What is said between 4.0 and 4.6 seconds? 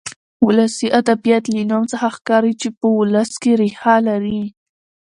لري.